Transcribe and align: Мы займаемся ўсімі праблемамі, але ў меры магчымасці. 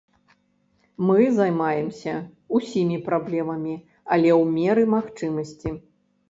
Мы 1.09 1.19
займаемся 1.39 2.13
ўсімі 2.61 2.97
праблемамі, 3.11 3.75
але 4.17 4.29
ў 4.39 4.49
меры 4.57 4.83
магчымасці. 4.97 5.77